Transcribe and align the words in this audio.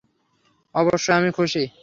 অবশ্যই 0.75 1.15
আমি 1.17 1.29
খুশি! 1.31 1.63